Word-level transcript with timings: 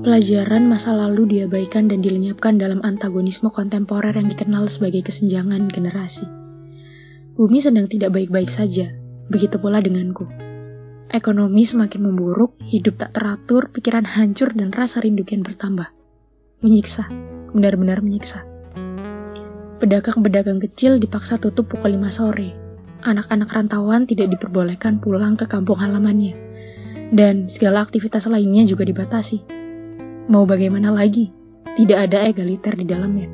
Pelajaran 0.00 0.64
masa 0.64 0.96
lalu 0.96 1.28
diabaikan 1.28 1.84
dan 1.84 2.00
dilenyapkan 2.00 2.56
dalam 2.56 2.80
antagonisme 2.80 3.52
kontemporer 3.52 4.16
yang 4.16 4.32
dikenal 4.32 4.64
sebagai 4.64 5.04
kesenjangan 5.04 5.68
generasi. 5.68 6.24
Bumi 7.36 7.60
sedang 7.60 7.84
tidak 7.84 8.16
baik-baik 8.16 8.48
saja, 8.48 8.96
begitu 9.28 9.60
pula 9.60 9.84
denganku. 9.84 10.24
Ekonomi 11.12 11.68
semakin 11.68 12.00
memburuk, 12.00 12.56
hidup 12.64 12.96
tak 12.96 13.12
teratur, 13.12 13.68
pikiran 13.68 14.08
hancur, 14.08 14.56
dan 14.56 14.72
rasa 14.72 15.04
rindu 15.04 15.20
kian 15.28 15.44
bertambah. 15.44 15.92
Menyiksa, 16.64 17.04
benar-benar 17.52 18.00
menyiksa. 18.00 18.40
Pedagang-pedagang 19.84 20.64
kecil 20.64 20.96
dipaksa 20.96 21.36
tutup 21.36 21.68
pukul 21.68 22.00
5 22.00 22.08
sore. 22.08 22.56
Anak-anak 23.04 23.52
rantauan 23.52 24.08
tidak 24.08 24.32
diperbolehkan 24.32 24.96
pulang 24.96 25.36
ke 25.36 25.44
kampung 25.44 25.76
halamannya. 25.76 26.40
Dan 27.12 27.52
segala 27.52 27.84
aktivitas 27.84 28.24
lainnya 28.32 28.64
juga 28.64 28.88
dibatasi 28.88 29.59
Mau 30.30 30.46
bagaimana 30.46 30.94
lagi? 30.94 31.34
Tidak 31.74 31.98
ada 31.98 32.22
egaliter 32.22 32.78
di 32.78 32.86
dalamnya. 32.86 33.26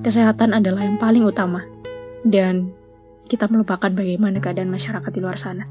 Kesehatan 0.00 0.56
adalah 0.56 0.88
yang 0.88 0.96
paling 0.96 1.20
utama, 1.20 1.68
dan 2.24 2.72
kita 3.28 3.44
melupakan 3.52 3.92
bagaimana 3.92 4.40
keadaan 4.40 4.72
masyarakat 4.72 5.10
di 5.12 5.20
luar 5.20 5.36
sana. 5.36 5.68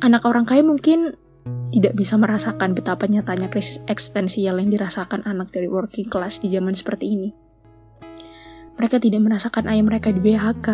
Anak 0.00 0.24
orang 0.24 0.48
kaya 0.48 0.64
mungkin 0.64 1.12
tidak 1.76 1.92
bisa 1.92 2.16
merasakan 2.16 2.72
betapa 2.72 3.04
nyatanya 3.04 3.52
krisis 3.52 3.84
eksistensial 3.84 4.56
yang 4.56 4.72
dirasakan 4.72 5.28
anak 5.28 5.52
dari 5.52 5.68
working 5.68 6.08
class 6.08 6.40
di 6.40 6.48
zaman 6.48 6.72
seperti 6.72 7.20
ini. 7.20 7.28
Mereka 8.80 8.96
tidak 8.96 9.20
merasakan 9.20 9.68
ayah 9.68 9.84
mereka 9.84 10.08
di 10.08 10.24
BHK, 10.24 10.68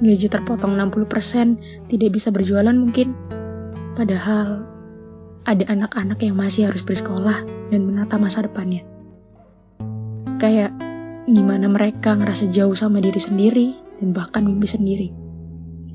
gaji 0.00 0.26
terpotong 0.32 0.72
60%, 0.72 1.92
tidak 1.92 2.10
bisa 2.16 2.32
berjualan 2.32 2.72
mungkin, 2.72 3.12
Padahal 3.98 4.62
ada 5.42 5.64
anak-anak 5.66 6.22
yang 6.22 6.38
masih 6.38 6.70
harus 6.70 6.86
bersekolah 6.86 7.42
dan 7.74 7.82
menata 7.82 8.14
masa 8.14 8.46
depannya. 8.46 8.86
Kayak 10.38 10.70
gimana 11.26 11.66
mereka 11.66 12.14
ngerasa 12.14 12.46
jauh 12.54 12.78
sama 12.78 13.02
diri 13.02 13.18
sendiri 13.18 13.74
dan 13.98 14.14
bahkan 14.14 14.46
mimpi 14.46 14.70
sendiri. 14.70 15.10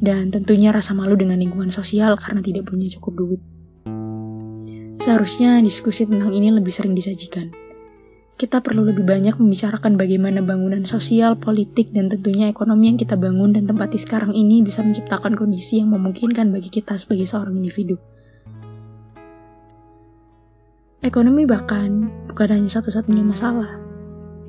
Dan 0.03 0.35
tentunya 0.35 0.75
rasa 0.75 0.91
malu 0.91 1.15
dengan 1.15 1.39
lingkungan 1.39 1.71
sosial 1.71 2.19
karena 2.19 2.43
tidak 2.43 2.67
punya 2.67 2.91
cukup 2.91 3.23
duit. 3.23 3.41
Seharusnya 4.99 5.63
diskusi 5.63 6.03
tentang 6.03 6.35
ini 6.35 6.51
lebih 6.51 6.75
sering 6.75 6.91
disajikan. 6.91 7.55
Kita 8.33 8.65
perlu 8.65 8.81
lebih 8.81 9.05
banyak 9.05 9.37
membicarakan 9.37 9.93
bagaimana 9.93 10.41
bangunan 10.41 10.81
sosial, 10.89 11.37
politik, 11.37 11.93
dan 11.93 12.09
tentunya 12.09 12.49
ekonomi 12.49 12.89
yang 12.89 12.97
kita 12.97 13.13
bangun 13.13 13.53
dan 13.53 13.69
tempati 13.69 14.01
sekarang 14.01 14.33
ini 14.33 14.65
bisa 14.65 14.81
menciptakan 14.81 15.37
kondisi 15.37 15.79
yang 15.79 15.93
memungkinkan 15.93 16.49
bagi 16.49 16.73
kita 16.73 16.97
sebagai 16.97 17.29
seorang 17.29 17.53
individu. 17.61 18.01
Ekonomi 21.03 21.45
bahkan 21.45 22.09
bukan 22.25 22.49
hanya 22.57 22.69
satu-satunya 22.73 23.21
masalah. 23.21 23.77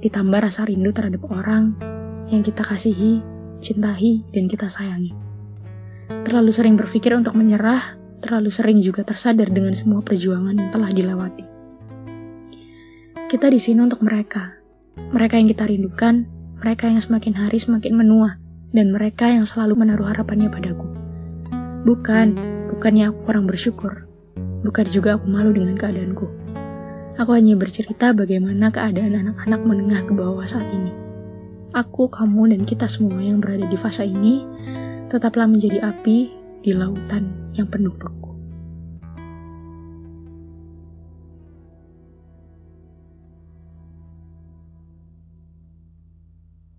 Ditambah 0.01 0.41
rasa 0.41 0.65
rindu 0.65 0.89
terhadap 0.95 1.27
orang 1.29 1.77
yang 2.33 2.41
kita 2.41 2.65
kasihi, 2.65 3.21
cintai, 3.61 4.25
dan 4.33 4.48
kita 4.48 4.73
sayangi. 4.73 5.13
Terlalu 6.25 6.51
sering 6.57 6.81
berpikir 6.81 7.13
untuk 7.13 7.37
menyerah, 7.37 8.01
terlalu 8.25 8.48
sering 8.48 8.81
juga 8.81 9.05
tersadar 9.05 9.53
dengan 9.53 9.77
semua 9.77 10.01
perjuangan 10.01 10.57
yang 10.57 10.73
telah 10.73 10.89
dilewati. 10.89 11.54
Kita 13.35 13.51
di 13.51 13.59
sini 13.59 13.83
untuk 13.83 14.07
mereka. 14.07 14.63
Mereka 14.95 15.35
yang 15.35 15.51
kita 15.51 15.67
rindukan, 15.67 16.23
mereka 16.55 16.87
yang 16.87 17.03
semakin 17.03 17.35
hari 17.35 17.59
semakin 17.59 17.99
menua, 17.99 18.39
dan 18.71 18.95
mereka 18.95 19.27
yang 19.27 19.43
selalu 19.43 19.75
menaruh 19.75 20.07
harapannya 20.07 20.47
padaku. 20.55 20.87
Bukan, 21.83 22.39
bukannya 22.71 23.11
aku 23.11 23.27
kurang 23.27 23.51
bersyukur. 23.51 24.07
Bukan 24.39 24.87
juga 24.87 25.19
aku 25.19 25.27
malu 25.27 25.51
dengan 25.51 25.75
keadaanku. 25.75 26.31
Aku 27.19 27.35
hanya 27.35 27.59
bercerita 27.59 28.15
bagaimana 28.15 28.71
keadaan 28.71 29.19
anak-anak 29.19 29.67
menengah 29.67 30.07
ke 30.07 30.15
bawah 30.15 30.47
saat 30.47 30.70
ini. 30.70 30.95
Aku, 31.75 32.07
kamu, 32.07 32.55
dan 32.55 32.63
kita 32.63 32.87
semua 32.87 33.19
yang 33.19 33.42
berada 33.42 33.67
di 33.67 33.75
fase 33.75 34.07
ini 34.07 34.47
tetaplah 35.11 35.51
menjadi 35.51 35.83
api 35.83 36.31
di 36.63 36.70
lautan 36.70 37.51
yang 37.58 37.67
penuh 37.67 37.98
beku. 37.98 38.23